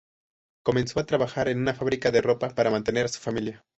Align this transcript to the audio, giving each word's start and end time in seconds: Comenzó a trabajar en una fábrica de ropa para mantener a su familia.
Comenzó 0.63 0.99
a 0.99 1.05
trabajar 1.05 1.47
en 1.47 1.59
una 1.59 1.75
fábrica 1.75 2.09
de 2.09 2.21
ropa 2.23 2.55
para 2.55 2.71
mantener 2.71 3.05
a 3.05 3.09
su 3.09 3.19
familia. 3.21 3.63